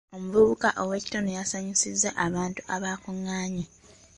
Omuvubuka 0.15 0.69
ow'ekitone 0.81 1.31
yasanyusizza 1.39 2.09
abantu 2.25 2.61
abaakungaanye. 2.75 3.65